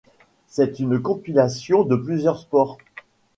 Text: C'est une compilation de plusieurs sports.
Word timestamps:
C'est 0.47 0.79
une 0.79 0.99
compilation 0.99 1.83
de 1.83 1.95
plusieurs 1.95 2.39
sports. 2.39 2.79